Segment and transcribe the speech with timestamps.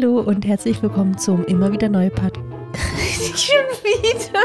[0.00, 2.36] Hallo und herzlich willkommen zum immer wieder neue Part.
[3.34, 4.42] Schon wieder.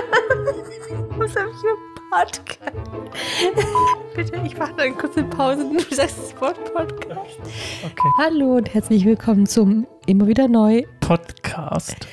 [1.15, 1.77] Was habe ich für
[2.09, 2.71] Podcast?
[4.15, 7.39] Bitte, ich mache eine kurze Pause und du sagst das Wort Podcast.
[7.83, 8.09] Okay.
[8.17, 12.07] Hallo und herzlich willkommen zum immer wieder neu Podcast.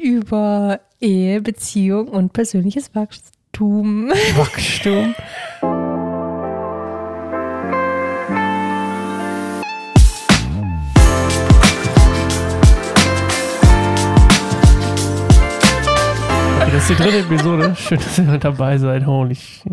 [0.00, 4.08] über Ehe, Beziehung und persönliches Wachstum.
[4.36, 5.14] Wachstum.
[16.90, 17.74] ist die dritte Episode.
[17.76, 19.06] Schön, dass ihr dabei seid.
[19.06, 19.72] Holy shit.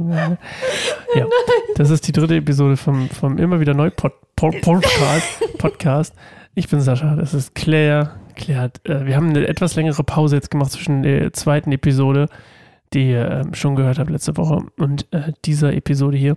[1.16, 1.28] Ja,
[1.76, 5.28] das ist die dritte Episode vom, vom immer wieder neu Pod, Pod, Podcast,
[5.60, 6.16] Podcast.
[6.56, 8.16] Ich bin Sascha, das ist Claire.
[8.36, 12.30] Claire hat, äh, wir haben eine etwas längere Pause jetzt gemacht zwischen der zweiten Episode,
[12.94, 16.36] die ihr ähm, schon gehört habt letzte Woche, und äh, dieser Episode hier.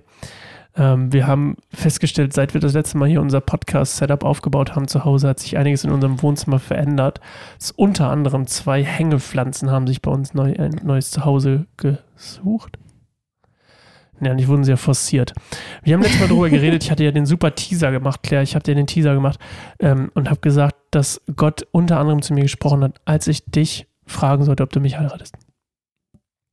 [0.76, 5.04] Ähm, wir haben festgestellt, seit wir das letzte Mal hier unser Podcast-Setup aufgebaut haben zu
[5.04, 7.20] Hause, hat sich einiges in unserem Wohnzimmer verändert.
[7.58, 12.78] Es unter anderem zwei Hängepflanzen haben sich bei uns neu, ein neues Zuhause gesucht.
[14.20, 15.34] Ja, und die wurden sehr forciert.
[15.82, 18.54] Wir haben letztes Mal darüber geredet, ich hatte ja den super Teaser gemacht, Claire, ich
[18.54, 19.38] habe dir den Teaser gemacht
[19.78, 23.86] ähm, und habe gesagt, dass Gott unter anderem zu mir gesprochen hat, als ich dich
[24.06, 25.34] fragen sollte, ob du mich heiratest.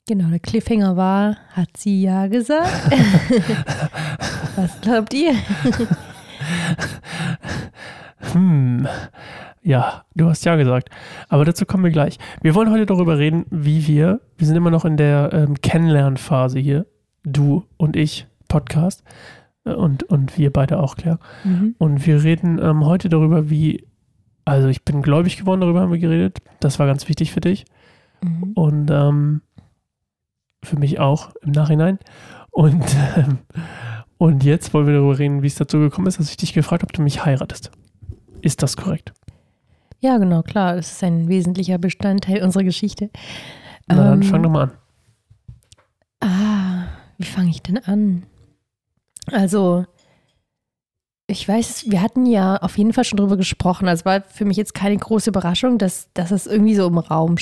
[0.05, 2.69] Genau, der Cliffhanger war, hat sie ja gesagt.
[4.57, 5.33] Was glaubt ihr?
[8.33, 8.85] Hm,
[9.61, 10.89] ja, du hast ja gesagt.
[11.29, 12.19] Aber dazu kommen wir gleich.
[12.41, 16.59] Wir wollen heute darüber reden, wie wir, wir sind immer noch in der ähm, Kennenlernphase
[16.59, 16.85] hier,
[17.23, 19.05] du und ich, Podcast
[19.63, 21.19] äh, und, und wir beide auch, Claire.
[21.45, 21.75] Mhm.
[21.77, 23.87] Und wir reden ähm, heute darüber, wie,
[24.43, 26.39] also ich bin gläubig geworden, darüber haben wir geredet.
[26.59, 27.63] Das war ganz wichtig für dich.
[28.21, 28.51] Mhm.
[28.53, 29.41] Und ähm,
[30.63, 31.99] für mich auch im Nachhinein.
[32.51, 32.83] Und,
[33.15, 33.39] ähm,
[34.17, 36.83] und jetzt wollen wir darüber reden, wie es dazu gekommen ist, dass ich dich gefragt
[36.83, 37.71] habe, ob du mich heiratest.
[38.41, 39.13] Ist das korrekt?
[39.99, 40.75] Ja, genau, klar.
[40.75, 43.09] Es ist ein wesentlicher Bestandteil unserer Geschichte.
[43.87, 44.71] Na dann Ähm, fang doch mal an.
[46.19, 46.83] Ah,
[47.17, 48.23] wie fange ich denn an?
[49.31, 49.85] Also,
[51.27, 53.87] ich weiß, wir hatten ja auf jeden Fall schon drüber gesprochen.
[53.87, 57.37] Also war für mich jetzt keine große Überraschung, dass, dass es irgendwie so im Raum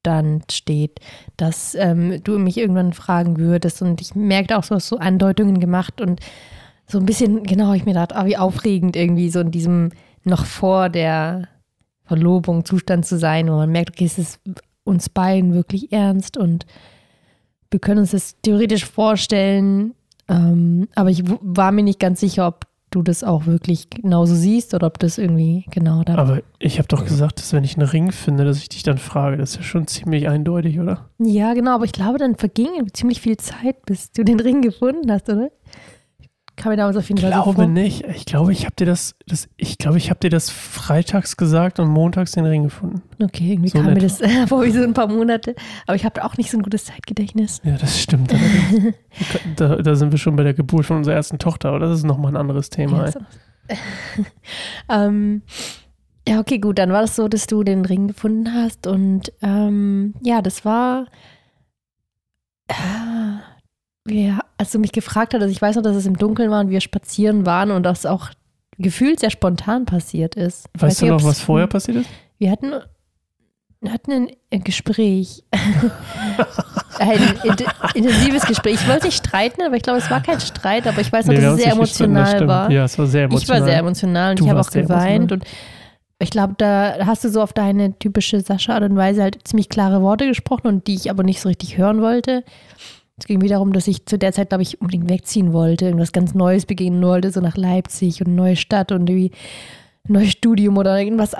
[0.00, 0.98] stand, steht,
[1.36, 3.82] dass ähm, du mich irgendwann fragen würdest.
[3.82, 6.20] Und ich merkte auch, du hast so Andeutungen gemacht und
[6.86, 9.90] so ein bisschen, genau, ich mir dachte, ah, wie aufregend irgendwie so in diesem
[10.24, 11.48] noch vor der
[12.04, 14.40] Verlobung Zustand zu sein, wo man merkt, okay, es ist
[14.84, 16.66] uns beiden wirklich ernst und
[17.70, 19.94] wir können uns das theoretisch vorstellen,
[20.28, 24.74] ähm, aber ich war mir nicht ganz sicher, ob du das auch wirklich genauso siehst
[24.74, 26.16] oder ob das irgendwie genau da.
[26.16, 28.98] Aber ich habe doch gesagt, dass wenn ich einen Ring finde, dass ich dich dann
[28.98, 29.36] frage.
[29.36, 31.08] Das ist ja schon ziemlich eindeutig, oder?
[31.18, 35.10] Ja, genau, aber ich glaube, dann verging ziemlich viel Zeit, bis du den Ring gefunden
[35.10, 35.50] hast, oder?
[36.60, 38.04] Kam mir damals auf jeden Ich Fall so glaube nicht.
[38.04, 41.80] Ich glaube, ich habe dir das, das, ich glaube, ich habe dir das freitags gesagt
[41.80, 43.00] und montags den Ring gefunden.
[43.18, 45.54] Okay, irgendwie So kam mir das vor wie so ein paar Monate.
[45.86, 47.62] Aber ich habe auch nicht so ein gutes Zeitgedächtnis.
[47.64, 48.34] Ja, das stimmt.
[49.56, 52.04] da, da sind wir schon bei der Geburt von unserer ersten Tochter, aber das ist
[52.04, 53.06] nochmal ein anderes Thema.
[53.06, 53.20] Ja, so.
[54.90, 55.40] ähm,
[56.28, 56.78] ja, okay, gut.
[56.78, 58.86] Dann war das so, dass du den Ring gefunden hast.
[58.86, 61.06] Und ähm, ja, das war.
[62.68, 62.74] Äh,
[64.04, 66.70] wir, als du mich gefragt hattest, ich weiß noch, dass es im Dunkeln war und
[66.70, 68.30] wir spazieren waren und das auch
[68.78, 70.66] gefühlt sehr spontan passiert ist.
[70.74, 72.10] Ich weiß Weißt du nicht, noch, was vorher passiert ist?
[72.38, 72.72] Wir hatten,
[73.86, 75.44] hatten ein, Gespräch.
[76.98, 78.74] ein int- intensives Gespräch.
[78.74, 81.34] Ich wollte nicht streiten, aber ich glaube, es war kein Streit, aber ich weiß noch,
[81.34, 82.70] Nee, dass es sehr emotional war.
[82.70, 83.58] Ja, es war sehr emotional.
[83.58, 85.44] Ich war sehr emotional und Du ich habe auch geweint und
[86.22, 90.02] ich glaube, da hast du so auf deine typische Sascha-Art und Weise halt ziemlich klare
[90.02, 92.44] Worte gesprochen und die ich aber nicht so richtig hören wollte.
[93.20, 96.12] Es ging wieder darum, dass ich zu der Zeit, glaube ich, unbedingt wegziehen wollte, irgendwas
[96.12, 99.30] ganz Neues beginnen wollte, so nach Leipzig und eine neue Stadt und irgendwie
[100.08, 101.36] ein neues Studium oder irgendwas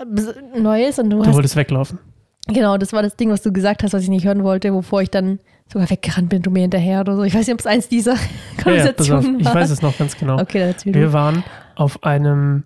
[0.59, 0.99] Neues.
[0.99, 1.99] Und du, Du hast, wolltest weglaufen.
[2.47, 5.03] genau, das war das Ding, was du gesagt hast, was ich nicht hören wollte, wovor
[5.03, 5.41] ich dann
[5.73, 7.23] sogar weggerannt bin, du mir hinterher oder so.
[7.23, 8.15] Ich weiß nicht, ob es eins dieser
[8.67, 8.97] Ja, ja, auf.
[8.97, 9.55] Konversationen Ich war.
[9.55, 10.39] weiß es noch ganz genau.
[10.41, 11.43] Okay, Wir waren
[11.77, 12.65] auf einem,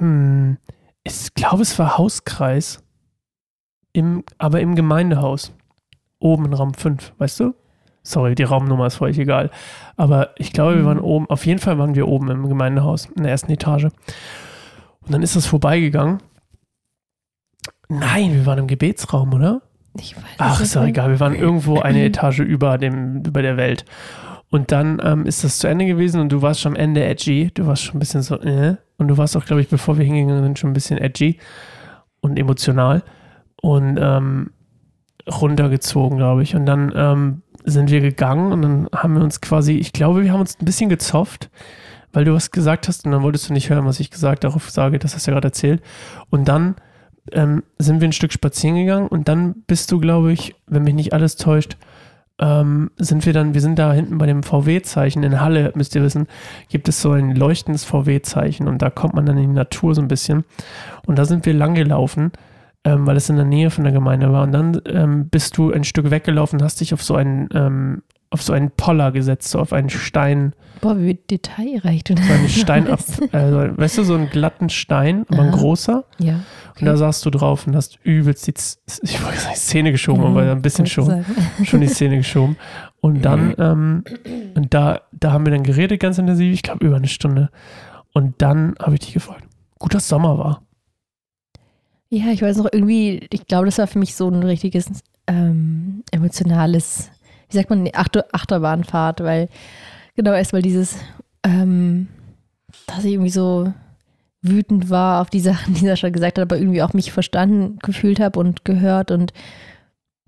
[0.00, 0.58] ähm,
[1.02, 2.82] ich glaube, es war Hauskreis,
[3.92, 5.52] im, aber im Gemeindehaus.
[6.20, 7.54] Oben in Raum 5, weißt du?
[8.06, 9.50] Sorry, die Raumnummer ist völlig egal.
[9.96, 11.04] Aber ich glaube, wir waren Mhm.
[11.04, 13.84] oben, auf jeden Fall waren wir oben im Gemeindehaus, in der ersten Etage.
[13.84, 16.18] Und dann ist das vorbeigegangen.
[17.88, 19.62] Nein, wir waren im Gebetsraum, oder?
[19.98, 21.10] Ich weiß Ach, ist doch egal.
[21.10, 23.84] Wir waren irgendwo eine Etage über dem, über der Welt.
[24.50, 27.50] Und dann ähm, ist das zu Ende gewesen und du warst schon am Ende edgy.
[27.54, 28.76] Du warst schon ein bisschen so, äh.
[28.98, 31.38] Und du warst auch, glaube ich, bevor wir hingegangen sind, schon ein bisschen edgy
[32.20, 33.02] und emotional.
[33.60, 34.50] Und ähm,
[35.28, 36.54] runtergezogen, glaube ich.
[36.54, 40.32] Und dann ähm, sind wir gegangen und dann haben wir uns quasi, ich glaube, wir
[40.32, 41.50] haben uns ein bisschen gezofft,
[42.12, 44.70] weil du was gesagt hast und dann wolltest du nicht hören, was ich gesagt darauf
[44.70, 45.82] sage, das hast du ja gerade erzählt.
[46.30, 46.76] Und dann
[47.32, 50.94] ähm, sind wir ein Stück spazieren gegangen und dann bist du, glaube ich, wenn mich
[50.94, 51.76] nicht alles täuscht,
[52.38, 56.02] ähm, sind wir dann, wir sind da hinten bei dem VW-Zeichen in Halle, müsst ihr
[56.02, 56.26] wissen,
[56.68, 60.02] gibt es so ein leuchtendes VW-Zeichen und da kommt man dann in die Natur so
[60.02, 60.44] ein bisschen.
[61.06, 62.32] Und da sind wir lang gelaufen,
[62.84, 64.42] ähm, weil es in der Nähe von der Gemeinde war.
[64.42, 68.42] Und dann ähm, bist du ein Stück weggelaufen, hast dich auf so einen, ähm, auf
[68.42, 70.54] so einen Poller gesetzt, so auf einen Stein.
[70.80, 73.00] Boah, wie detailreich du So einen Stein ab,
[73.32, 76.04] also, weißt du, so einen glatten Stein, aber ein großer.
[76.18, 76.40] Ja.
[76.78, 79.92] Und da saßt du drauf und hast übelst die, Z ich wollte sagen, die Zähne
[79.92, 81.24] geschoben, aber ein bisschen schon,
[81.64, 82.56] schon die Zähne geschoben.
[83.00, 84.04] Und dann, ähm,
[84.54, 87.50] und da, da haben wir dann geredet ganz intensiv, ich glaube über eine Stunde.
[88.12, 89.44] Und dann habe ich dich gefragt,
[89.78, 90.63] gut, dass Sommer war.
[92.14, 94.86] Ja, ich weiß noch irgendwie, ich glaube, das war für mich so ein richtiges
[95.26, 97.10] ähm, emotionales,
[97.50, 99.48] wie sagt man, Achter Achterbahnfahrt, weil
[100.14, 100.96] genau erstmal dieses,
[101.42, 102.06] ähm,
[102.86, 103.72] dass ich irgendwie so
[104.42, 108.20] wütend war auf die Sachen, die Sascha gesagt hat, aber irgendwie auch mich verstanden gefühlt
[108.20, 109.32] habe und gehört und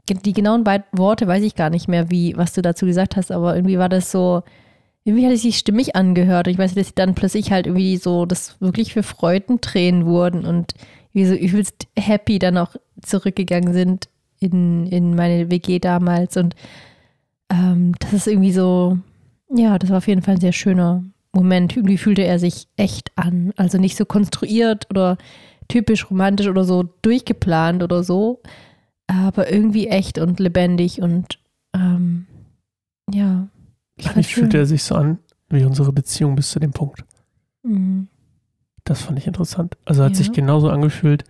[0.09, 3.31] die genauen Be Worte weiß ich gar nicht mehr, wie, was du dazu gesagt hast,
[3.31, 4.43] aber irgendwie war das so,
[5.05, 8.27] irgendwie hat es sich stimmig angehört und ich weiß, dass dann plötzlich halt irgendwie so,
[8.27, 10.75] das wirklich für Freudentränen wurden und
[11.17, 16.37] wie so übelst happy dann auch zurückgegangen sind in, in meine WG damals.
[16.37, 16.55] Und
[17.49, 18.99] ähm, das ist irgendwie so,
[19.49, 21.03] ja, das war auf jeden Fall ein sehr schöner
[21.33, 21.75] Moment.
[21.75, 23.55] Irgendwie fühlte er sich echt an.
[23.57, 25.17] Also nicht so konstruiert oder
[25.69, 28.43] typisch romantisch oder so durchgeplant oder so,
[29.07, 31.39] aber irgendwie echt und lebendig und
[31.75, 32.27] ähm,
[33.11, 33.49] ja.
[33.99, 34.23] schön.
[34.23, 35.19] fühlte er sich so an
[35.49, 37.07] wie unsere Beziehung bis zu dem Punkt.
[37.63, 38.09] Mhm.
[38.87, 39.77] Das fand ich interessant.
[39.85, 40.17] Also hat Ja.
[40.17, 41.25] sich genauso angefühlt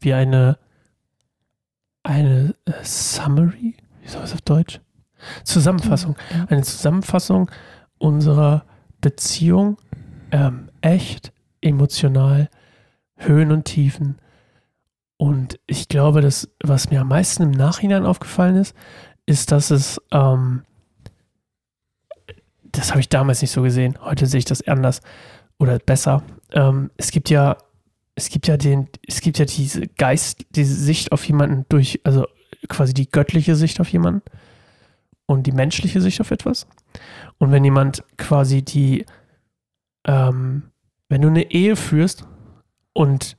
[0.00, 0.58] wie eine,
[2.02, 4.80] eine äh, Summary, wie soll das auf Deutsch?
[5.44, 6.16] Zusammenfassung.
[6.32, 6.46] Ja.
[6.48, 7.50] Eine Zusammenfassung
[7.98, 8.64] unserer
[9.00, 9.76] Beziehung.
[10.30, 12.48] Ähm, echt, emotional,
[13.16, 14.18] Höhen und Tiefen.
[15.18, 18.74] Und ich glaube, dass, was mir am meisten im Nachhinein aufgefallen ist,
[19.26, 20.62] ist, dass es, ähm,
[22.64, 23.98] das habe ich damals nicht so gesehen.
[24.02, 25.00] Heute sehe ich das anders
[25.58, 26.22] oder besser.
[26.52, 27.56] Ähm, es gibt ja,
[28.14, 32.26] es gibt ja den, es gibt ja diese Geist, diese Sicht auf jemanden durch, also
[32.68, 34.22] quasi die göttliche Sicht auf jemanden
[35.26, 36.66] und die menschliche Sicht auf etwas.
[37.38, 39.04] Und wenn jemand quasi die,
[40.06, 40.70] ähm,
[41.08, 42.26] wenn du eine Ehe führst
[42.92, 43.36] und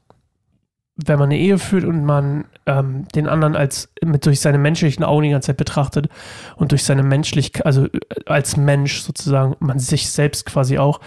[0.98, 5.04] wenn man eine Ehe führt und man ähm, den anderen als mit durch seine menschlichen
[5.04, 6.10] Augen die ganze Zeit betrachtet
[6.56, 7.90] und durch seine Menschlichkeit, also äh,
[8.26, 11.00] als Mensch sozusagen, man sich selbst quasi auch.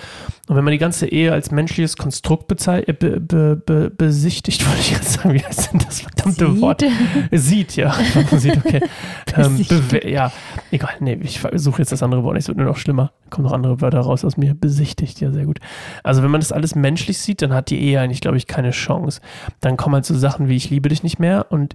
[0.49, 4.67] Und wenn man die ganze Ehe als menschliches Konstrukt bezei- äh, be, be, be, besichtigt,
[4.69, 6.61] wollte ich jetzt sagen, wie heißt denn das verdammte Sieht.
[6.61, 6.85] Wort?
[7.33, 7.95] Sieht, ja.
[8.15, 8.81] Man sieht, okay.
[9.37, 10.33] ähm, bewe- ja,
[10.71, 13.13] egal, nee, ich suche jetzt das andere Wort, es wird nur noch schlimmer.
[13.29, 14.55] Kommen noch andere Wörter raus aus mir.
[14.55, 15.59] Besichtigt, ja, sehr gut.
[16.03, 18.71] Also wenn man das alles menschlich sieht, dann hat die Ehe eigentlich, glaube ich, keine
[18.71, 19.21] Chance.
[19.61, 21.75] Dann kommen halt so Sachen wie ich liebe dich nicht mehr und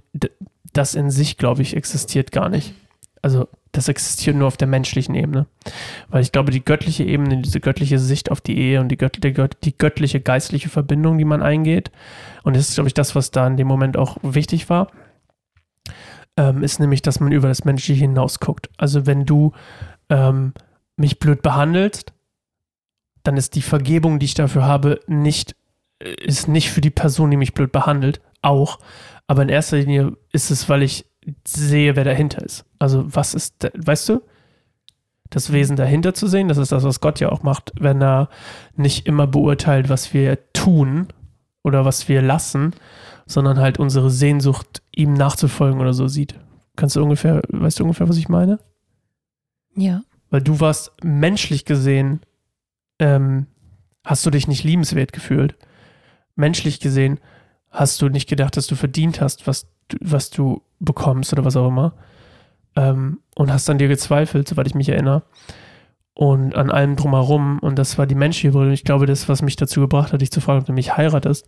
[0.72, 2.72] das in sich, glaube ich, existiert gar nicht.
[3.20, 5.46] Also das existiert nur auf der menschlichen Ebene.
[6.08, 9.22] Weil ich glaube, die göttliche Ebene, diese göttliche Sicht auf die Ehe und die, gött
[9.24, 11.90] die, gött die göttliche geistliche Verbindung, die man eingeht,
[12.44, 14.92] und das ist, glaube ich, das, was da in dem Moment auch wichtig war,
[16.36, 18.70] ähm, ist nämlich, dass man über das Menschliche hinaus guckt.
[18.76, 19.50] Also wenn du
[20.10, 20.52] ähm,
[20.96, 22.12] mich blöd behandelst,
[23.24, 25.56] dann ist die Vergebung, die ich dafür habe, nicht,
[26.00, 28.78] ist nicht für die Person, die mich blöd behandelt, auch.
[29.26, 31.06] Aber in erster Linie ist es, weil ich
[31.46, 32.64] sehe, wer dahinter ist.
[32.78, 34.22] Also was ist, da- weißt du?
[35.30, 38.28] Das Wesen dahinter zu sehen, das ist das, was Gott ja auch macht, wenn er
[38.76, 41.08] nicht immer beurteilt, was wir tun
[41.64, 42.74] oder was wir lassen,
[43.26, 46.38] sondern halt unsere Sehnsucht, ihm nachzufolgen oder so sieht.
[46.76, 48.60] Kannst du ungefähr, weißt du ungefähr, was ich meine?
[49.74, 50.02] Ja.
[50.30, 52.20] Weil du warst menschlich gesehen,
[53.00, 53.46] ähm,
[54.04, 55.56] hast du dich nicht liebenswert gefühlt.
[56.36, 57.18] Menschlich gesehen
[57.70, 61.56] hast du nicht gedacht, dass du verdient hast, was, du- was du bekommst oder was
[61.56, 61.94] auch immer.
[62.76, 65.22] Ähm, und hast an dir gezweifelt, soweit ich mich erinnere.
[66.14, 67.58] Und an allem drumherum.
[67.58, 68.72] Und das war die menschliche Brille.
[68.72, 71.46] Ich glaube, das, was mich dazu gebracht hat, dich zu fragen, ob du mich heiratest.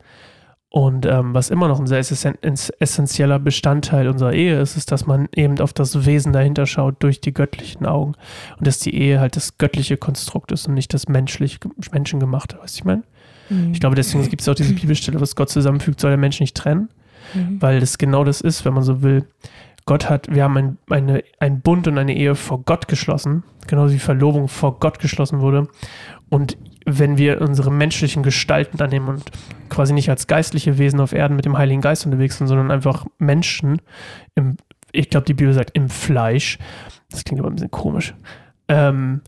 [0.71, 4.93] Und ähm, was immer noch ein sehr essen- ess- essentieller Bestandteil unserer Ehe ist, ist,
[4.93, 8.13] dass man eben auf das Wesen dahinter schaut durch die göttlichen Augen.
[8.59, 11.59] Und dass die Ehe halt das göttliche Konstrukt ist und nicht das menschlich,
[11.91, 12.59] menschengemachte.
[12.59, 13.03] Weißt du, ich meine?
[13.51, 13.73] Mhm.
[13.73, 16.57] Ich glaube, deswegen gibt es auch diese Bibelstelle, was Gott zusammenfügt, soll der Mensch nicht
[16.57, 16.89] trennen,
[17.35, 17.61] Mhm.
[17.61, 19.27] weil das genau das ist, wenn man so will.
[19.85, 23.95] Gott hat, wir haben ein, eine, ein Bund und eine Ehe vor Gott geschlossen, genauso
[23.95, 25.69] wie Verlobung vor Gott geschlossen wurde.
[26.29, 29.25] Und wenn wir unsere menschlichen Gestalten annehmen und
[29.71, 33.07] quasi nicht als geistliche Wesen auf Erden mit dem Heiligen Geist unterwegs sind, sondern einfach
[33.19, 33.81] Menschen,
[34.35, 34.57] im,
[34.93, 36.59] ich glaube, die Bibel sagt im Fleisch,
[37.11, 38.15] das klingt aber ein bisschen komisch,
[38.69, 39.23] ähm,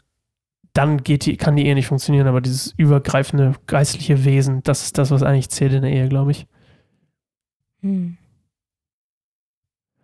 [0.73, 4.99] dann geht die, kann die Ehe nicht funktionieren, aber dieses übergreifende geistliche Wesen, das ist
[4.99, 6.47] das, was eigentlich zählt in der Ehe, glaube ich.
[7.83, 8.17] Hm.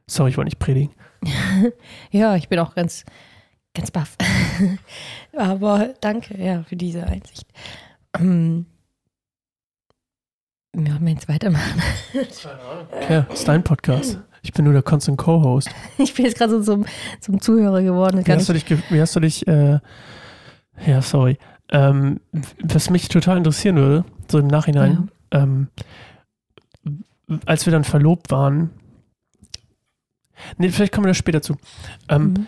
[0.08, 0.94] Sorry, ich wollte nicht predigen.
[2.11, 3.04] ja, ich bin auch ganz,
[3.75, 4.16] ganz baff.
[5.37, 7.46] Aber danke, ja, für diese Einsicht.
[8.18, 8.66] Ähm,
[10.73, 11.82] wir haben jetzt weitermachen.
[13.08, 14.20] Ja, ist dein Podcast.
[14.42, 15.68] Ich bin nur der Constant Co-Host.
[15.99, 16.87] Ich bin jetzt gerade so zum,
[17.20, 18.25] zum Zuhörer geworden.
[18.25, 19.80] Wie hast du ich, dich, ge- wie hast du dich, äh,
[20.85, 21.38] ja, sorry.
[21.71, 22.21] Ähm,
[22.62, 25.68] was mich total interessieren würde, so im Nachhinein, ähm,
[27.45, 28.71] als wir dann verlobt waren,
[30.59, 31.56] nee, vielleicht kommen wir da später zu.
[32.09, 32.47] Ähm, mhm.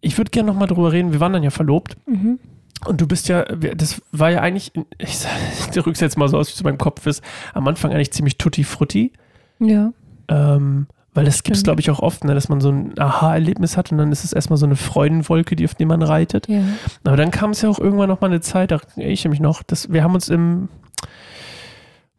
[0.00, 2.38] Ich würde gerne nochmal drüber reden, wir waren dann ja verlobt Mhm.
[2.86, 5.18] und du bist ja, das war ja eigentlich, ich,
[5.58, 7.92] ich drücke es jetzt mal so aus, wie es in meinem Kopf ist, am Anfang
[7.92, 9.12] eigentlich ziemlich tutti frutti.
[9.58, 9.92] Ja.
[10.28, 13.76] Ähm, weil das gibt es, glaube ich, auch oft, ne, dass man so ein Aha-Erlebnis
[13.76, 16.48] hat und dann ist es erstmal so eine Freudenwolke, die auf die man reitet.
[16.48, 16.62] Ja.
[17.04, 19.40] Aber dann kam es ja auch irgendwann noch mal eine Zeit, da erinnere ich mich
[19.40, 20.68] noch, dass wir haben uns im,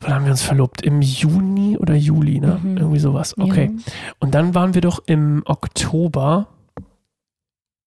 [0.02, 0.82] wann haben wir uns verlobt?
[0.82, 2.60] Im Juni oder Juli, ne?
[2.62, 2.78] Mhm.
[2.78, 3.38] Irgendwie sowas.
[3.38, 3.72] Okay.
[4.20, 6.48] Und dann waren wir doch im Oktober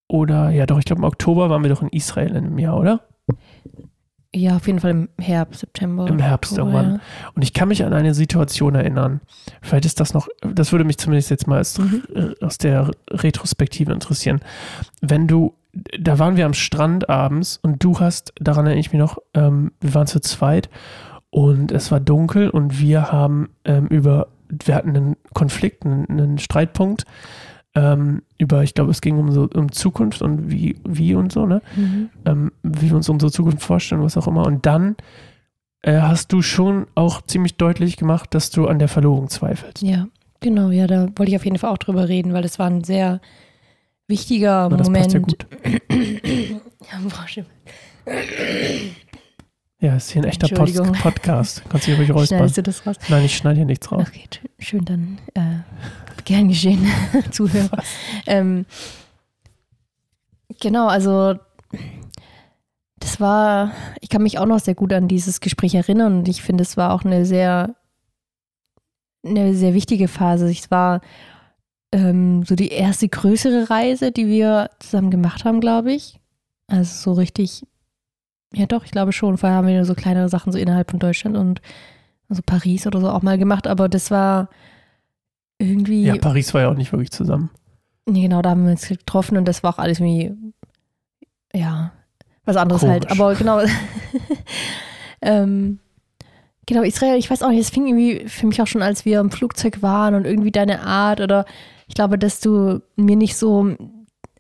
[0.09, 2.79] oder, ja doch, ich glaube im Oktober waren wir doch in Israel in einem Jahr,
[2.79, 3.01] oder?
[4.35, 6.09] Ja, auf jeden Fall im Herbst, September.
[6.09, 7.01] Im Herbst Oktober, irgendwann.
[7.35, 9.21] Und ich kann mich an eine Situation erinnern.
[9.63, 12.03] Vielleicht ist das noch, das würde mich zumindest jetzt mal aus, Mhm.
[12.15, 14.41] äh, aus der Retrospektive interessieren.
[15.01, 15.55] Wenn du,
[16.01, 19.71] da waren wir am Strand abends und du hast, daran erinnere ich mich noch, ähm,
[19.81, 20.69] wir waren zu zweit
[21.31, 26.39] und es war dunkel und wir haben ähm, über, wir hatten einen Konflikt, einen, einen
[26.39, 27.05] Streitpunkt
[27.75, 31.47] ähm, über, ich glaube, es ging um so um Zukunft und wie, wie und so,
[31.47, 31.61] ne?
[31.77, 32.11] Mhm.
[32.25, 34.47] ähm, wie wir uns unsere Zukunft vorstellen, was auch immer.
[34.47, 34.97] Und dann
[35.83, 39.83] äh, hast du schon auch ziemlich deutlich gemacht, dass du an der Verlobung zweifelst.
[39.83, 40.07] ja,
[40.41, 40.71] genau.
[40.71, 43.21] Ja, da wollte ich auf jeden Fall auch drüber reden, weil das war ein sehr
[44.07, 45.05] wichtiger Aber das Moment.
[45.05, 45.47] passt ja gut.
[46.93, 47.45] Ja, boah.
[49.81, 50.81] Ja, ist hier ein echter Post.
[51.03, 51.63] Podcast.
[51.69, 52.39] Kannst dich ruhig räuspern.
[52.39, 52.97] Schneidest du das raus?
[53.09, 54.07] Nein, ich schneide hier nichts raus.
[54.09, 54.25] Okay,
[54.59, 55.41] schön, dann äh,
[56.25, 56.87] gern geschehen,
[57.31, 57.83] Zuhörer.
[58.27, 58.67] Ähm,
[60.61, 61.35] genau, also
[63.01, 66.43] das war, ich kann mich auch noch sehr gut an dieses Gespräch erinnern und ich
[66.43, 67.75] finde, es war auch eine sehr,
[69.25, 70.51] eine sehr wichtige Phase.
[70.51, 71.01] Es war
[71.93, 76.19] ähm, so die erste größere Reise, die wir zusammen gemacht haben, glaube ich.
[76.67, 77.67] Also so richtig,
[78.55, 79.37] ja doch, ich glaube schon.
[79.37, 81.61] Vorher haben wir nur so kleinere Sachen so innerhalb von Deutschland und
[82.29, 84.49] also Paris oder so auch mal gemacht, aber das war
[85.59, 87.51] irgendwie, Ja, Paris war ja auch nicht wirklich zusammen.
[88.07, 90.33] nee, genau, da haben wir uns getroffen und das war auch alles irgendwie,
[91.55, 91.93] ja,
[92.45, 93.07] was anderes halt.
[93.09, 93.21] Komisch.
[93.21, 93.61] Aber genau,
[95.23, 95.79] ähm,
[96.67, 99.21] genau, Israel, ich weiß auch nicht, es fing irgendwie für mich auch schon, als wir
[99.21, 101.45] im Flugzeug waren und irgendwie deine Art oder
[101.87, 103.77] ich glaube, dass du mir nicht so,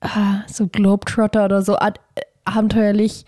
[0.00, 2.00] ah, so Globetrotter oder so ad-
[2.44, 3.24] abenteuerlich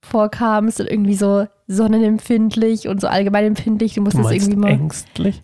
[0.00, 3.94] vorkamst und irgendwie so sonnenempfindlich und so allgemein empfindlich.
[3.94, 5.42] Du Du musstest meinst irgendwie mal ängstlich?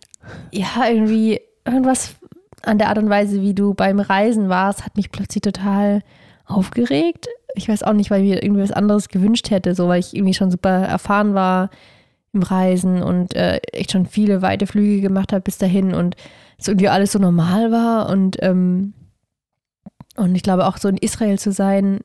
[0.53, 1.41] ja, irgendwie
[1.73, 2.17] irgendwas
[2.63, 6.03] an der Art und Weise, wie du beim Reisen warst, hat mich plötzlich total
[6.47, 7.29] aufgeregt.
[7.55, 10.15] Ich weiß auch nicht, weil ich mir irgendwie was anderes gewünscht hätte, so weil ich
[10.15, 11.71] irgendwie schon super erfahren war
[12.33, 16.17] im Reisen und äh, echt schon viele weite Flüge gemacht habe bis dahin und
[16.59, 18.93] es irgendwie alles so normal war und ähm,
[20.17, 22.01] und ich glaube auch so in Israel zu sein,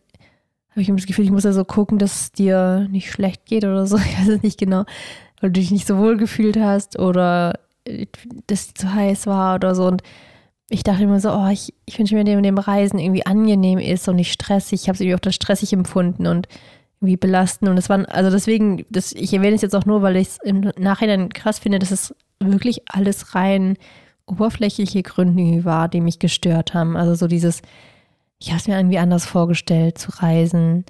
[0.70, 3.46] habe ich immer das Gefühl, ich muss ja so gucken, dass es dir nicht schlecht
[3.46, 3.98] geht oder so.
[3.98, 4.86] Ich weiß es nicht genau,
[5.42, 7.60] weil du dich nicht so wohl gefühlt hast oder
[8.48, 9.86] dass es zu heiß war oder so.
[9.88, 10.02] Und
[10.70, 14.08] ich dachte immer so, oh, ich, ich wünsche mir, dem dem Reisen irgendwie angenehm ist
[14.08, 14.82] und nicht stressig.
[14.82, 16.48] Ich habe es irgendwie auch dann stressig empfunden und
[17.00, 17.70] irgendwie belastend.
[17.70, 20.38] Und es waren, also deswegen, das, ich erwähne es jetzt auch nur, weil ich es
[20.44, 23.78] im Nachhinein krass finde, dass es wirklich alles rein
[24.26, 26.96] oberflächliche Gründe war, die mich gestört haben.
[26.96, 27.62] Also so dieses,
[28.40, 30.86] ich habe es mir irgendwie anders vorgestellt, zu reisen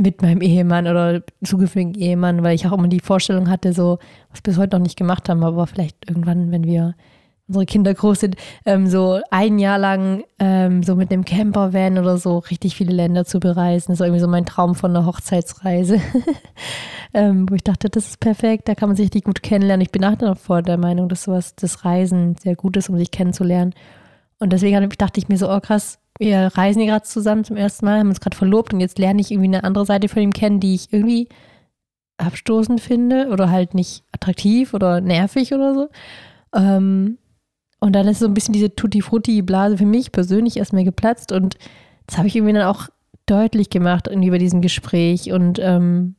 [0.00, 3.98] mit meinem Ehemann oder zukünftigen Ehemann, weil ich auch immer die Vorstellung hatte, so,
[4.30, 6.94] was wir bis heute noch nicht gemacht haben, aber vielleicht irgendwann, wenn wir
[7.50, 12.16] unsere Kinder groß sind, ähm, so ein Jahr lang ähm, so mit einem Campervan oder
[12.16, 13.90] so richtig viele Länder zu bereisen.
[13.90, 16.00] Das war irgendwie so mein Traum von einer Hochzeitsreise,
[17.14, 19.82] ähm, wo ich dachte, das ist perfekt, da kann man sich richtig gut kennenlernen.
[19.82, 22.96] Ich bin nach wie vor der Meinung, dass sowas, das Reisen sehr gut ist, um
[22.96, 23.74] sich kennenzulernen.
[24.38, 27.86] Und deswegen dachte ich mir so, oh krass, wir reisen hier gerade zusammen zum ersten
[27.86, 30.32] Mal, haben uns gerade verlobt und jetzt lerne ich irgendwie eine andere Seite von ihm
[30.32, 31.28] kennen, die ich irgendwie
[32.18, 35.88] abstoßend finde oder halt nicht attraktiv oder nervig oder so.
[36.54, 37.16] Ähm,
[37.80, 41.56] und dann ist so ein bisschen diese Tutti-Frutti-Blase für mich persönlich erstmal geplatzt und
[42.06, 42.88] das habe ich irgendwie dann auch
[43.24, 46.16] deutlich gemacht irgendwie bei diesem Gespräch und ähm,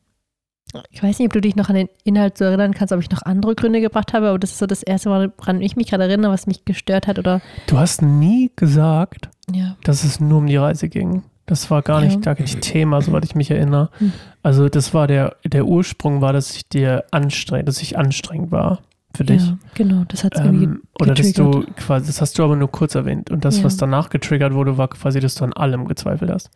[0.89, 3.09] ich weiß nicht, ob du dich noch an den Inhalt so erinnern kannst, ob ich
[3.11, 5.87] noch andere Gründe gebracht habe, aber das ist so das erste Mal, woran ich mich
[5.89, 9.75] gerade erinnere, was mich gestört hat oder Du hast nie gesagt, ja.
[9.83, 11.23] dass es nur um die Reise ging.
[11.45, 12.33] Das war gar nicht, Ja.
[12.33, 13.89] gar nicht Thema, soweit ich mich erinnere.
[13.97, 14.13] Hm.
[14.43, 18.79] Also das war der, der Ursprung war, dass ich dir anstrengend, dass ich anstrengend war
[19.13, 19.45] für dich.
[19.45, 22.95] Ja, genau, das hat Ähm, oder dass du quasi, das hast du aber nur kurz
[22.95, 23.29] erwähnt.
[23.29, 23.65] Und das, Ja.
[23.65, 26.49] was danach getriggert wurde, war quasi, dass du an allem gezweifelt hast.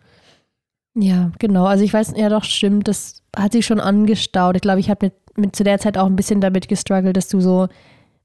[0.95, 1.65] Ja, genau.
[1.65, 4.55] Also ich weiß, ja doch, stimmt, das hat sich schon angestaut.
[4.55, 7.27] Ich glaube, ich habe mit, mit zu der Zeit auch ein bisschen damit gestruggelt, dass
[7.27, 7.67] du so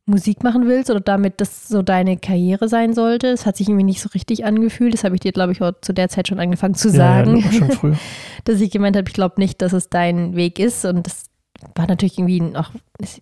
[0.07, 3.29] Musik machen willst oder damit das so deine Karriere sein sollte.
[3.29, 4.95] Es hat sich irgendwie nicht so richtig angefühlt.
[4.95, 7.37] Das habe ich dir, glaube ich, auch zu der Zeit schon angefangen zu sagen.
[7.37, 7.99] Ja, ja, schon früher.
[8.45, 10.85] dass ich gemeint habe, ich glaube nicht, dass es dein Weg ist.
[10.85, 11.27] Und das
[11.75, 12.71] war natürlich irgendwie auch,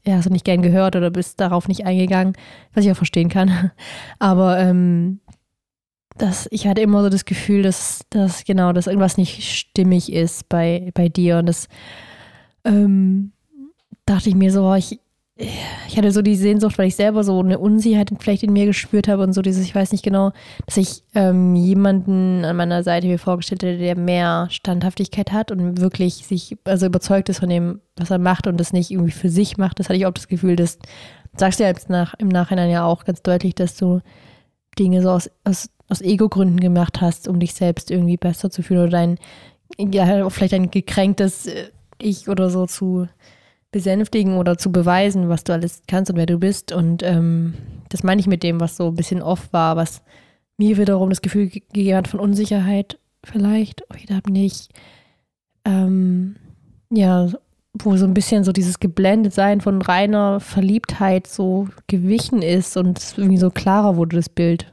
[0.05, 2.35] ja, hast du nicht gern gehört oder bist darauf nicht eingegangen,
[2.75, 3.71] was ich auch verstehen kann.
[4.19, 5.21] Aber ähm,
[6.19, 10.49] das, ich hatte immer so das Gefühl, dass, dass genau, dass irgendwas nicht stimmig ist
[10.49, 11.39] bei, bei dir.
[11.39, 11.69] Und das
[12.65, 13.33] ähm,
[14.05, 15.01] dachte ich mir so, ich,
[15.37, 19.07] ich hatte so die Sehnsucht, weil ich selber so eine Unsicherheit vielleicht in mir gespürt
[19.07, 20.33] habe und so dieses, ich weiß nicht genau,
[20.67, 25.81] dass ich ähm, jemanden an meiner Seite mir vorgestellt hätte, der mehr Standhaftigkeit hat und
[25.81, 29.31] wirklich sich, also überzeugt ist von dem, was er macht und das nicht irgendwie für
[29.31, 29.79] sich macht.
[29.79, 30.79] Das hatte ich auch das Gefühl, dass,
[31.37, 34.01] sagst du ja jetzt nach, im Nachhinein ja auch ganz deutlich, dass du
[34.79, 38.83] Dinge so aus, aus, aus Ego-Gründen gemacht hast, um dich selbst irgendwie besser zu fühlen
[38.83, 39.19] oder dein,
[39.79, 41.71] ja, vielleicht ein gekränktes äh,
[42.01, 43.09] Ich oder so zu
[43.71, 46.73] besänftigen oder zu beweisen, was du alles kannst und wer du bist.
[46.73, 47.55] Und ähm,
[47.91, 50.03] das meine ich mit dem, was so ein bisschen off war, was
[50.57, 54.71] mir wiederum das Gefühl ge- gegeben hat von Unsicherheit vielleicht, oder nicht.
[55.65, 56.37] Ähm,
[56.91, 57.29] ja,
[57.75, 63.39] wo so ein bisschen so dieses Geblendetsein von reiner Verliebtheit so gewichen ist und irgendwie
[63.39, 64.71] so klarer wurde, das Bild,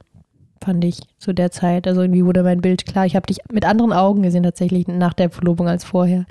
[0.62, 1.86] fand ich zu der Zeit.
[1.86, 3.06] Also irgendwie wurde mein Bild klar.
[3.06, 6.26] Ich habe dich mit anderen Augen gesehen tatsächlich nach der Verlobung als vorher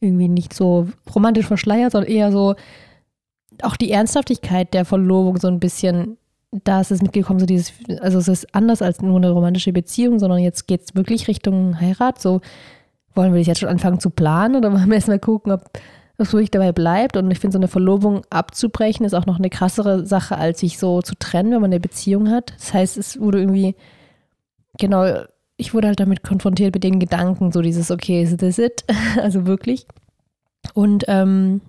[0.00, 2.54] irgendwie nicht so romantisch verschleiert, sondern eher so
[3.62, 6.18] auch die Ernsthaftigkeit der Verlobung so ein bisschen,
[6.64, 10.18] da ist es mitgekommen, so dieses, also es ist anders als nur eine romantische Beziehung,
[10.18, 12.20] sondern jetzt geht es wirklich Richtung Heirat.
[12.20, 12.40] So
[13.16, 15.62] wollen wir das jetzt schon anfangen zu planen oder wollen wir erstmal gucken, ob
[16.18, 17.16] es wirklich dabei bleibt?
[17.16, 20.78] Und ich finde, so eine Verlobung abzubrechen ist auch noch eine krassere Sache, als sich
[20.78, 22.52] so zu trennen, wenn man eine Beziehung hat.
[22.56, 23.74] Das heißt, es wurde irgendwie,
[24.78, 25.24] genau,
[25.56, 28.84] ich wurde halt damit konfrontiert mit den Gedanken, so dieses, okay, is this it?
[29.20, 29.86] Also wirklich.
[30.74, 31.60] Und ähm,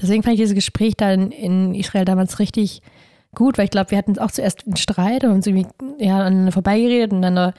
[0.00, 2.82] deswegen fand ich dieses Gespräch dann in Israel damals richtig
[3.34, 5.66] gut, weil ich glaube, wir hatten auch zuerst einen Streit und uns irgendwie
[5.98, 7.52] ja, aneinander vorbeigeredet und dann, äh,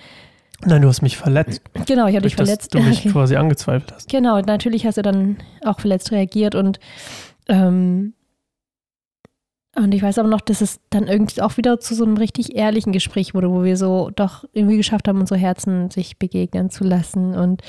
[0.65, 1.62] Nein, du hast mich verletzt.
[1.88, 2.74] genau, ich habe dich verletzt.
[2.76, 3.12] Dass du mich Okay.
[3.12, 4.10] quasi angezweifelt hast.
[4.10, 6.80] Genau, natürlich hast du dann auch verletzt reagiert und
[7.47, 8.13] ähm,
[9.76, 12.56] und ich weiß aber noch, dass es dann irgendwie auch wieder zu so einem richtig
[12.56, 16.84] ehrlichen Gespräch wurde, wo wir so doch irgendwie geschafft haben, unsere Herzen sich begegnen zu
[16.84, 17.62] lassen und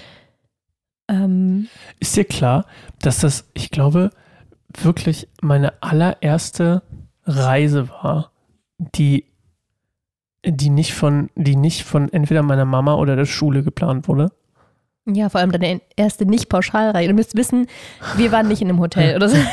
[1.09, 1.69] ähm,
[2.01, 2.67] Ist dir klar,
[3.01, 4.11] dass das, ich glaube,
[4.81, 6.83] wirklich meine allererste
[7.25, 8.33] Reise war,
[8.79, 9.27] die,
[10.45, 14.31] die nicht von, die nicht von entweder meiner Mama oder der Schule geplant wurde?
[15.05, 17.09] ja, vor allem deine erste Nicht-Pauschalreihe.
[17.09, 17.67] Du müsst wissen,
[18.17, 19.37] wir waren nicht in einem Hotel oder so.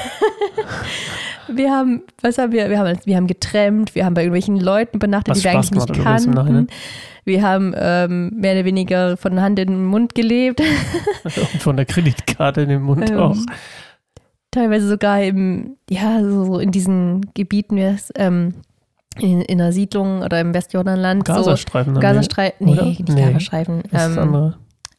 [1.51, 2.69] Wir haben, was haben wir?
[2.69, 5.71] Wir haben, wir haben getrennt, wir haben bei irgendwelchen Leuten übernachtet, Was die wir Spaß
[5.71, 6.67] eigentlich nicht kannten.
[7.25, 10.61] Wir haben ähm, mehr oder weniger von Hand in den Mund gelebt.
[11.23, 13.35] Und von der Kreditkarte in den Mund Ähm, auch.
[14.51, 18.53] teilweise sogar im, ja, so, in diesen Gebieten, wie es, ähm,
[19.21, 21.27] in, in einer Siedlung oder im Westjordanland.
[21.27, 21.93] so, Gazastreifen.
[21.95, 21.99] wir.
[22.01, 22.85] Gazastreifen, nee, oder?
[22.85, 23.21] nicht Nee.
[23.25, 23.77] Gazastreifen.
[23.77, 24.57] Was ist das Ähm, andere?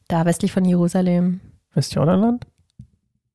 [0.09, 1.41] da westlich von Jerusalem.
[1.75, 2.47] Westjordanland?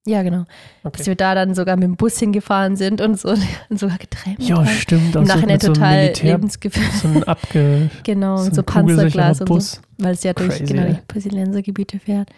[0.07, 0.45] Ja, genau.
[0.83, 1.05] Dass Okay.
[1.07, 3.29] wir da dann sogar mit dem Bus hingefahren sind und so
[3.69, 4.37] und sogar getrennt.
[4.39, 4.67] Ja, haben.
[4.67, 5.15] stimmt.
[5.15, 6.93] Im auch so Nachhinein so total Militär, lebensgefährlich.
[6.93, 7.89] so ein abge...
[8.03, 10.97] Genau, so so Panzerglas und so, weil es ja durch Crazy, genau, die.
[11.07, 12.29] Palästinensergebiete fährt.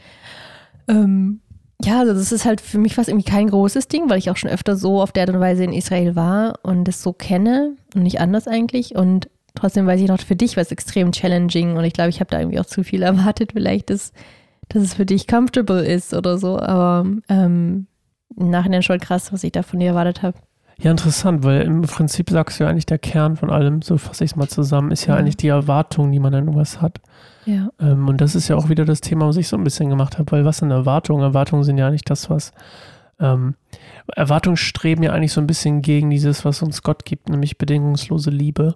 [0.88, 1.42] Ähm,
[1.84, 4.38] ja, also das ist halt für mich fast irgendwie kein großes Ding, weil ich auch
[4.38, 7.76] schon öfter so auf der Art und Weise in Israel war und das so kenne
[7.94, 8.96] und nicht anders eigentlich.
[8.96, 12.20] Und trotzdem weiß ich noch, für dich war es extrem challenging und ich glaube, ich
[12.20, 14.12] habe da irgendwie auch zu viel erwartet, vielleicht, dass,
[14.70, 16.60] dass es für dich comfortable ist oder so.
[16.60, 17.88] Aber ähm,
[18.36, 20.38] im Nachhinein schon krass, was ich da von dir erwartet habe.
[20.80, 24.24] Ja, interessant, weil im Prinzip sagst du ja eigentlich der Kern von allem, so fasse
[24.24, 25.20] ich es mal zusammen, ist ja Ja.
[25.20, 27.00] eigentlich die Erwartung, die man an irgendwas hat.
[27.46, 27.70] Ja.
[27.80, 30.20] Ähm, und das ist ja auch wieder das Thema, was ich so ein bisschen gemacht
[30.20, 31.24] habe, weil was sind Erwartungen?
[31.24, 32.52] Erwartungen sind ja nicht das, was
[33.20, 33.56] ähm,
[34.16, 38.30] Erwartungen streben ja eigentlich so ein bisschen gegen dieses, was uns Gott gibt, nämlich bedingungslose
[38.30, 38.76] Liebe.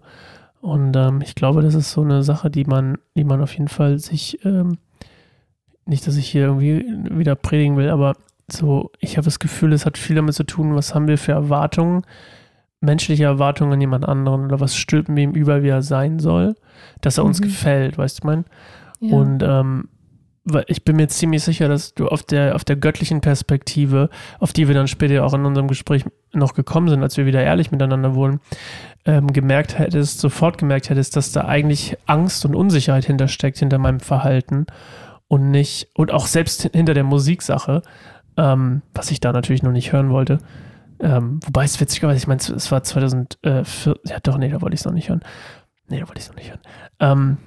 [0.61, 3.67] Und ähm, ich glaube, das ist so eine Sache, die man, die man auf jeden
[3.67, 4.77] Fall sich, ähm,
[5.85, 8.15] nicht, dass ich hier irgendwie wieder predigen will, aber
[8.53, 11.31] so, ich habe das Gefühl, es hat viel damit zu tun, was haben wir für
[11.31, 12.03] Erwartungen,
[12.79, 16.55] menschliche Erwartungen an jemand anderen oder was stülpen wir ihm über, wie er sein soll,
[17.01, 17.45] dass er uns Mhm.
[17.45, 18.45] gefällt, weißt du, mein?
[18.99, 19.15] ja.
[19.15, 19.89] Und ähm,
[20.43, 24.09] weil ich bin mir ziemlich sicher, dass du auf der, auf der göttlichen Perspektive,
[24.39, 27.43] auf die wir dann später auch in unserem Gespräch noch gekommen sind, als wir wieder
[27.43, 28.39] ehrlich miteinander wurden,
[29.05, 33.99] ähm, gemerkt hättest, sofort gemerkt hättest, dass da eigentlich Angst und Unsicherheit hintersteckt, hinter meinem
[33.99, 34.65] Verhalten
[35.27, 37.83] und nicht, und auch selbst hinter der Musiksache,
[38.41, 40.39] ähm, was ich da natürlich noch nicht hören wollte.
[40.99, 43.63] Ähm, wobei es witzig war, ich meine, es war 2004,
[44.05, 45.21] ja doch, nee, da wollte ich es noch nicht hören.
[45.87, 46.61] Nee, da wollte ich es noch nicht hören.
[46.99, 47.37] Ähm,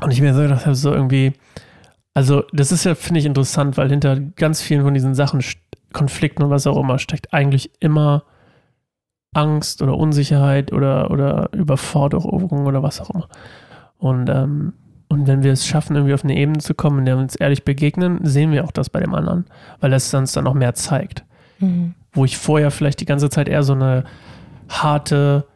[0.00, 1.32] und ich mir so gedacht habe, so irgendwie,
[2.14, 5.42] also das ist ja, finde ich, interessant, weil hinter ganz vielen von diesen Sachen,
[5.92, 8.24] Konflikten und was auch immer, steckt eigentlich immer
[9.32, 13.28] Angst oder Unsicherheit oder, oder Überforderung oder was auch immer.
[13.98, 14.74] Und, ähm,
[15.08, 17.36] und wenn wir es schaffen, irgendwie auf eine Ebene zu kommen, in der wir uns
[17.36, 19.44] ehrlich begegnen, sehen wir auch das bei dem anderen,
[19.80, 21.24] weil das uns dann auch mehr zeigt.
[21.58, 21.94] Mhm.
[22.12, 24.04] Wo ich vorher vielleicht die ganze Zeit eher so eine
[24.68, 25.46] harte,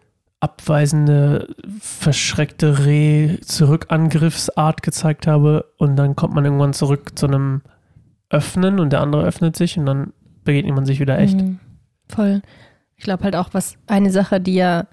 [0.41, 7.63] abweisende, verschreckte Reh-Zurückangriffsart gezeigt habe und dann kommt man irgendwann zurück zu einem
[8.31, 10.13] Öffnen und der andere öffnet sich und dann
[10.45, 11.37] begegnet man sich wieder echt.
[11.37, 11.59] Mhm.
[12.09, 12.43] Voll.
[12.97, 14.87] Ich glaube halt auch, was eine Sache, die ja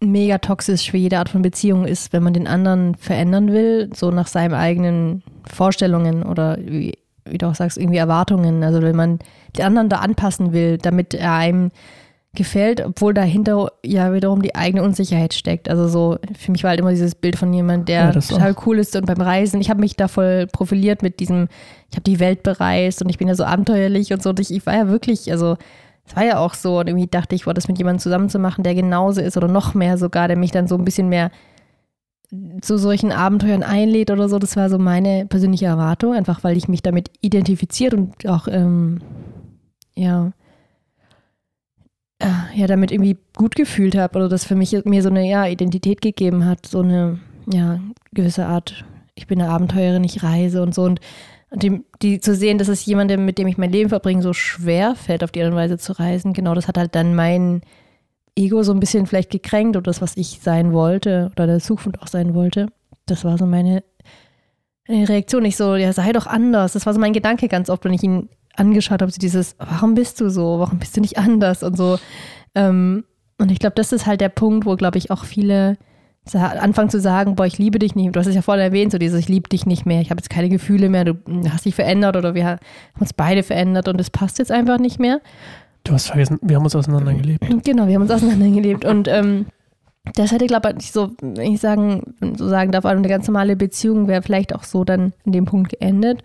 [0.00, 4.10] mega toxisch für jede Art von Beziehung ist, wenn man den anderen verändern will, so
[4.10, 8.64] nach seinen eigenen Vorstellungen oder wie, wie du auch sagst, irgendwie Erwartungen.
[8.64, 9.18] Also wenn man
[9.56, 11.70] den anderen da anpassen will, damit er einem
[12.34, 15.68] gefällt, obwohl dahinter ja wiederum die eigene Unsicherheit steckt.
[15.68, 18.66] Also so, für mich war halt immer dieses Bild von jemand, der ja, total auch.
[18.66, 21.48] cool ist und beim Reisen, ich habe mich da voll profiliert mit diesem,
[21.90, 24.30] ich habe die Welt bereist und ich bin ja so abenteuerlich und so.
[24.30, 25.56] Und ich, ich war ja wirklich, also
[26.10, 28.74] es war ja auch so, und irgendwie dachte ich, war das mit jemandem zusammenzumachen, der
[28.74, 31.30] genauso ist oder noch mehr sogar, der mich dann so ein bisschen mehr
[32.60, 34.40] zu solchen Abenteuern einlädt oder so.
[34.40, 39.00] Das war so meine persönliche Erwartung, einfach weil ich mich damit identifiziert und auch, ähm,
[39.94, 40.32] ja,
[42.18, 45.46] äh, ja, damit irgendwie gut gefühlt habe oder das für mich mir so eine ja,
[45.46, 47.20] Identität gegeben hat, so eine
[47.52, 47.78] ja,
[48.12, 51.00] gewisse Art, ich bin eine Abenteurerin, ich reise und so und
[51.50, 54.32] und die, die zu sehen, dass es jemandem, mit dem ich mein Leben verbringe, so
[54.32, 57.62] schwer fällt, auf die und Weise zu reisen, genau das hat halt dann mein
[58.36, 62.00] Ego so ein bisschen vielleicht gekränkt oder das, was ich sein wollte oder der Zukunft
[62.00, 62.68] auch sein wollte.
[63.06, 63.82] Das war so meine
[64.88, 65.44] Reaktion.
[65.44, 66.72] Ich so, ja, sei doch anders.
[66.72, 69.94] Das war so mein Gedanke ganz oft, wenn ich ihn angeschaut habe, so dieses, warum
[69.94, 70.60] bist du so?
[70.60, 71.62] Warum bist du nicht anders?
[71.62, 71.98] Und so.
[72.54, 73.04] Ähm,
[73.38, 75.76] und ich glaube, das ist halt der Punkt, wo, glaube ich, auch viele
[76.34, 78.14] anfangen zu sagen, boah, ich liebe dich nicht.
[78.14, 80.18] Du hast es ja vorhin erwähnt, so dieses, ich liebe dich nicht mehr, ich habe
[80.18, 81.14] jetzt keine Gefühle mehr, du
[81.50, 82.60] hast dich verändert oder wir haben
[82.98, 85.20] uns beide verändert und es passt jetzt einfach nicht mehr.
[85.84, 87.46] Du hast vergessen, wir haben uns auseinandergelebt.
[87.64, 89.46] Genau, wir haben uns auseinandergelebt und ähm,
[90.14, 94.08] das hätte, glaube ich, so, wenn ich sagen, so sagen darf, eine ganz normale Beziehung
[94.08, 96.22] wäre vielleicht auch so dann in dem Punkt geendet.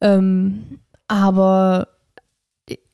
[0.00, 1.88] Ähm, aber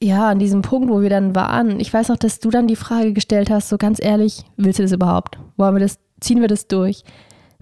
[0.02, 2.76] ja, an diesem Punkt, wo wir dann waren, ich weiß noch, dass du dann die
[2.76, 5.38] Frage gestellt hast, so ganz ehrlich, willst du das überhaupt?
[5.56, 7.04] Wollen wir das, ziehen wir das durch?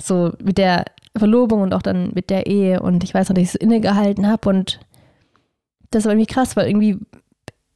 [0.01, 0.85] So mit der
[1.17, 2.81] Verlobung und auch dann mit der Ehe.
[2.81, 4.81] Und ich weiß noch, dass ich es innegehalten habe und
[5.91, 6.99] das war irgendwie krass, weil irgendwie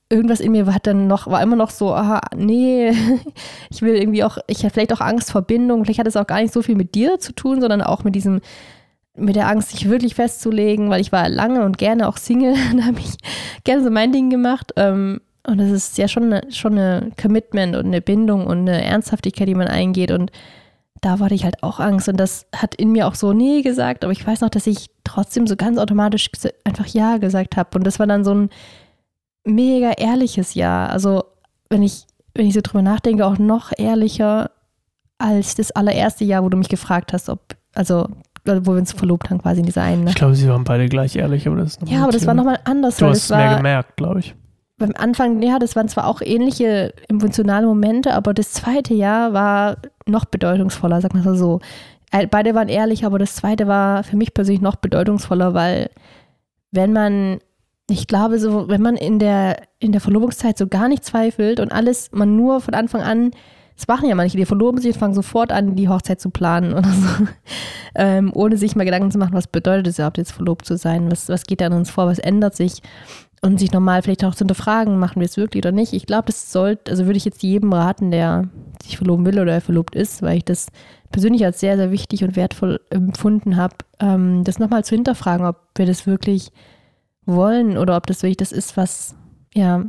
[0.09, 2.92] irgendwas in mir war dann noch, war immer noch so, aha, nee,
[3.71, 6.27] ich will irgendwie auch, ich hatte vielleicht auch Angst vor Bindung, vielleicht hat es auch
[6.27, 8.40] gar nicht so viel mit dir zu tun, sondern auch mit diesem
[9.14, 12.55] mit der Angst, sich wirklich festzulegen, weil ich war lange und gerne auch Single.
[12.77, 13.16] da habe ich
[13.64, 14.72] gerne so mein Ding gemacht.
[14.77, 18.85] Ähm, und das ist ja schon eine, schon eine Commitment und eine Bindung und eine
[18.85, 20.12] Ernsthaftigkeit, die man eingeht.
[20.12, 20.31] Und
[21.01, 22.09] da hatte ich halt auch Angst.
[22.09, 24.05] Und das hat in mir auch so nee gesagt.
[24.05, 26.31] Aber ich weiß noch, dass ich trotzdem so ganz automatisch
[26.64, 27.77] einfach Ja gesagt habe.
[27.77, 28.51] Und das war dann so ein
[29.44, 30.87] mega ehrliches Ja.
[30.87, 31.25] Also
[31.68, 34.53] wenn ich, wenn ich so drüber nachdenke, auch noch ehrlicher
[35.18, 38.09] als das allererste Jahr, wo du mich gefragt hast, ob, also
[38.44, 40.05] wo wir uns verlobt haben, quasi in dieser einen.
[40.05, 40.11] Ne?
[40.11, 42.59] Ich glaube, sie waren beide gleich ehrlich, aber das ist Ja, aber das war nochmal
[42.64, 42.96] anders.
[42.96, 44.35] Du hast es mehr gemerkt, glaube ich.
[44.78, 49.76] Beim Anfang, ja, das waren zwar auch ähnliche emotionale Momente, aber das zweite Jahr war
[50.07, 51.61] noch bedeutungsvoller, sag mal so.
[52.11, 55.90] Äh, beide waren ehrlich, aber das zweite war für mich persönlich noch bedeutungsvoller, weil
[56.72, 57.38] wenn man,
[57.88, 61.70] ich glaube, so, wenn man in der, in der Verlobungszeit so gar nicht zweifelt und
[61.70, 63.31] alles, man nur von Anfang an
[63.83, 66.73] das machen ja manche, die verloben sich und fangen sofort an, die Hochzeit zu planen
[66.73, 67.27] oder so.
[67.95, 71.11] Ähm, ohne sich mal Gedanken zu machen, was bedeutet es überhaupt jetzt verlobt zu sein?
[71.11, 72.07] Was, was geht da an uns vor?
[72.07, 72.81] Was ändert sich?
[73.42, 75.92] Und sich nochmal vielleicht auch zu hinterfragen, machen wir es wirklich oder nicht?
[75.92, 78.49] Ich glaube, das sollte, also würde ich jetzt jedem raten, der
[78.83, 80.68] sich verloben will oder verlobt ist, weil ich das
[81.11, 85.59] persönlich als sehr, sehr wichtig und wertvoll empfunden habe, ähm, das nochmal zu hinterfragen, ob
[85.77, 86.51] wir das wirklich
[87.27, 89.14] wollen oder ob das wirklich das ist, was,
[89.53, 89.85] ja,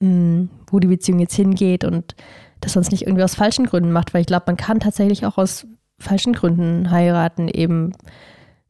[0.00, 2.16] mh, mm, wo die Beziehung jetzt hingeht und
[2.60, 5.26] dass man es nicht irgendwie aus falschen Gründen macht, weil ich glaube, man kann tatsächlich
[5.26, 5.66] auch aus
[5.98, 7.92] falschen Gründen heiraten, eben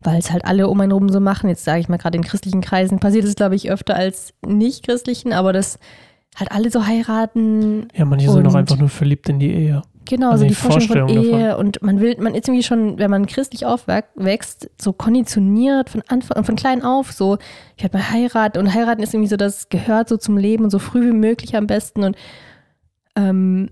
[0.02, 1.48] weil es halt alle um einen rum so machen.
[1.48, 4.84] Jetzt sage ich mal gerade in christlichen Kreisen passiert es, glaube ich, öfter als nicht
[4.84, 5.78] christlichen, aber das
[6.36, 7.88] halt alle so heiraten.
[7.94, 9.82] Ja, manche sind auch einfach nur verliebt in die Ehe.
[10.06, 11.66] Genau, also die, die Vorstellung, Vorstellung von Ehe davon.
[11.66, 16.42] und man will, man ist irgendwie schon, wenn man christlich aufwächst, so konditioniert von Anfang,
[16.42, 17.38] von klein auf, so,
[17.76, 20.70] ich werde mal heiraten und heiraten ist irgendwie so, das gehört so zum Leben und
[20.70, 22.16] so früh wie möglich am besten und
[23.14, 23.70] ähm,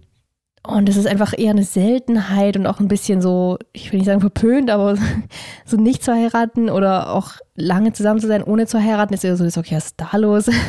[0.67, 4.07] und es ist einfach eher eine Seltenheit und auch ein bisschen so, ich will nicht
[4.07, 4.97] sagen verpönt, aber
[5.65, 9.35] so nicht zu heiraten oder auch lange zusammen zu sein, ohne zu heiraten, ist ja
[9.37, 10.51] so, okay, was ist da los?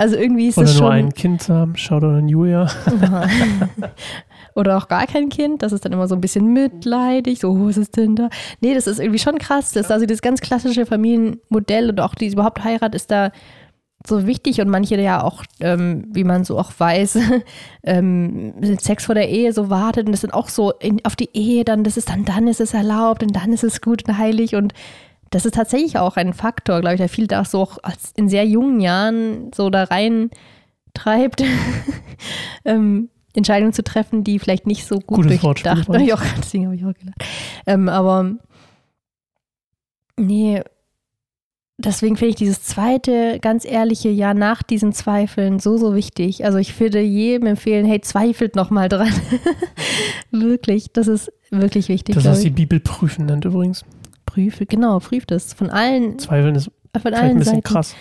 [0.00, 0.86] Also irgendwie ist es schon.
[0.86, 2.68] Oder nur ein Kind zu haben, schau doch an Julia.
[4.54, 7.76] oder auch gar kein Kind, das ist dann immer so ein bisschen mitleidig, so, was
[7.76, 8.28] ist denn da?
[8.60, 12.14] Nee, das ist irgendwie schon krass, das ist also das ganz klassische Familienmodell und auch
[12.14, 13.32] die überhaupt Heirat ist da
[14.06, 17.18] so wichtig und manche ja auch, ähm, wie man so auch weiß,
[17.82, 21.30] ähm, Sex vor der Ehe so wartet und das sind auch so in, auf die
[21.34, 24.16] Ehe dann, das ist dann, dann ist es erlaubt und dann ist es gut und
[24.16, 24.72] heilig und
[25.30, 27.78] das ist tatsächlich auch ein Faktor, glaube ich, der viel da so auch
[28.16, 30.30] in sehr jungen Jahren so da rein
[30.94, 31.42] treibt,
[32.64, 35.88] ähm, Entscheidungen zu treffen, die vielleicht nicht so gut Gutes durchdacht.
[35.88, 37.24] Wortspiel, ich auch, deswegen habe ich auch gedacht.
[37.66, 38.36] Ähm, aber
[40.16, 40.62] nee,
[41.78, 46.44] deswegen finde ich dieses zweite, ganz ehrliche Jahr nach diesen Zweifeln so, so wichtig.
[46.44, 49.12] Also ich würde jedem empfehlen, hey, zweifelt nochmal dran.
[50.30, 52.14] wirklich, das ist wirklich wichtig.
[52.14, 53.84] Das, was die Bibel prüfen nennt übrigens.
[54.26, 55.54] Prüfe, genau, prüft es.
[55.54, 56.18] Von allen.
[56.18, 57.62] Zweifeln ist von allen ein bisschen Seiten.
[57.62, 57.94] krass.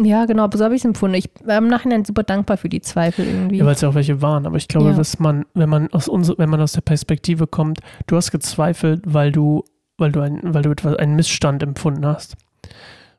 [0.00, 1.16] Ja, genau, aber so habe ich es empfunden.
[1.16, 3.56] Ich war im Nachhinein super dankbar für die Zweifel irgendwie.
[3.56, 4.46] Ja, weil es ja auch welche waren.
[4.46, 4.96] Aber ich glaube, Ja.
[4.96, 9.02] dass man, wenn man aus unser, wenn man aus der Perspektive kommt, du hast gezweifelt,
[9.06, 9.64] weil du,
[9.96, 12.36] weil du ein, weil du etwas, einen Missstand empfunden hast.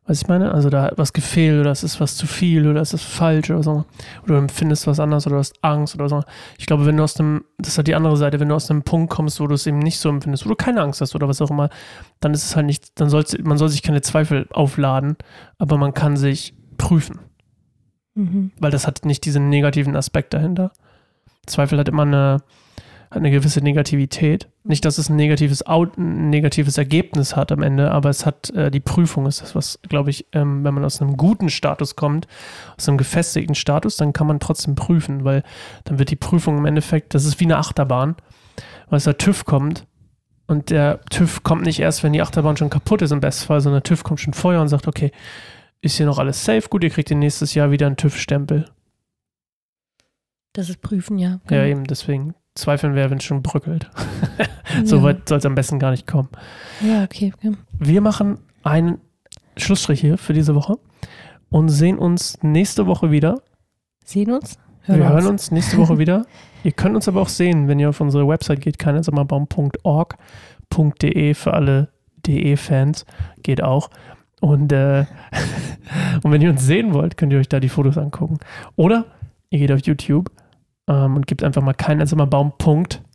[0.09, 0.51] Was ich meine?
[0.51, 3.51] Also da hat was gefehlt oder es ist was zu viel oder es ist falsch
[3.51, 3.85] oder so.
[4.23, 6.23] Oder du empfindest was anderes oder du hast Angst oder so.
[6.57, 8.81] Ich glaube, wenn du aus dem, das hat die andere Seite, wenn du aus einem
[8.81, 11.27] Punkt kommst, wo du es eben nicht so empfindest, wo du keine Angst hast oder
[11.27, 11.69] was auch immer,
[12.21, 15.15] dann ist es halt nicht, dann soll man soll sich keine Zweifel aufladen,
[15.59, 17.19] aber man kann sich prüfen.
[18.15, 18.51] Mhm.
[18.59, 20.71] weil das hat nicht diesen negativen Aspekt dahinter.
[21.45, 22.37] Zweifel hat immer eine,
[23.11, 24.49] hat eine gewisse Negativität.
[24.63, 28.51] Nicht, dass es ein negatives, Out, ein negatives Ergebnis hat am Ende, aber es hat,
[28.51, 31.95] äh, die Prüfung ist das, was, glaube ich, ähm, wenn man aus einem guten Status
[31.95, 32.27] kommt,
[32.77, 35.43] aus einem gefestigten Status, dann kann man trotzdem prüfen, weil
[35.85, 38.15] dann wird die Prüfung im Endeffekt, das ist wie eine Achterbahn,
[38.89, 39.87] weil der TÜV kommt
[40.45, 43.81] und der TÜV kommt nicht erst, wenn die Achterbahn schon kaputt ist im Bestfall, sondern
[43.81, 45.11] der TÜV kommt schon vorher und sagt, okay,
[45.81, 46.69] ist hier noch alles safe?
[46.69, 48.65] Gut, ihr kriegt nächstes Jahr wieder einen TÜV-Stempel.
[50.53, 51.29] Das ist prüfen, ja.
[51.29, 51.63] Ja, Genau.
[51.63, 53.89] eben, deswegen zweifeln wäre, wenn es schon bröckelt.
[54.83, 55.03] so ja.
[55.03, 56.29] weit soll es am besten gar nicht kommen.
[56.81, 57.33] Ja, okay.
[57.41, 57.51] Ja.
[57.77, 58.99] Wir machen einen
[59.57, 60.77] Schlussstrich hier für diese Woche
[61.49, 63.41] und sehen uns nächste Woche wieder.
[64.03, 64.57] Sehen uns?
[64.85, 66.25] wir hören uns nächste Woche wieder.
[66.63, 71.89] Ihr könnt uns aber auch sehen, wenn ihr auf unsere Website geht, keinersammerbaum.org.de für alle
[72.25, 73.05] DE-Fans.
[73.43, 73.89] Geht auch.
[74.41, 75.05] Und, äh,
[76.23, 78.39] und wenn ihr uns sehen wollt, könnt ihr euch da die Fotos angucken.
[78.75, 79.05] Oder
[79.49, 80.31] ihr geht auf YouTube
[80.89, 83.09] ähm, und gebt einfach mal keinersammerbaum.tv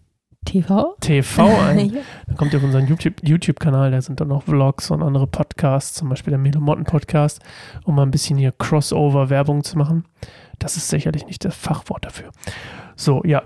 [1.00, 1.46] TV?
[1.58, 1.78] ein.
[1.94, 2.00] ja.
[2.26, 5.94] Dann kommt ihr auf unseren YouTube- YouTube-Kanal, da sind dann noch Vlogs und andere Podcasts,
[5.94, 7.40] zum Beispiel der Melomotten-Podcast,
[7.84, 10.04] um mal ein bisschen hier Crossover-Werbung zu machen.
[10.58, 12.30] Das ist sicherlich nicht das Fachwort dafür.
[12.96, 13.42] So, ja.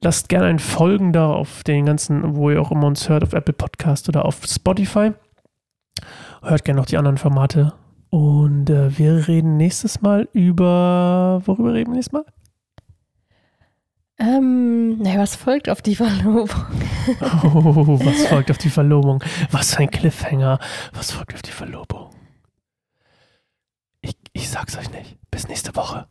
[0.00, 3.32] Lasst gerne ein Folgen da auf den ganzen, wo ihr auch immer uns hört, auf
[3.32, 5.10] Apple Podcast oder auf Spotify.
[6.40, 7.72] Hört gerne noch die anderen Formate.
[8.10, 11.42] Und äh, wir reden nächstes Mal über.
[11.44, 12.24] Worüber reden wir nächstes Mal?
[14.20, 16.50] Ähm, naja, was folgt auf die Verlobung?
[17.20, 19.22] Oh, was folgt auf die Verlobung?
[19.50, 20.58] Was für ein Cliffhanger.
[20.92, 22.10] Was folgt auf die Verlobung?
[24.00, 25.16] Ich, ich sag's euch nicht.
[25.30, 26.06] Bis nächste Woche.